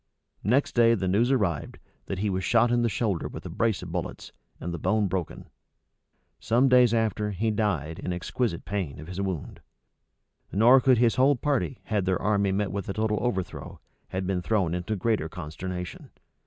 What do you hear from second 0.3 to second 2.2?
Next day the news arrived, that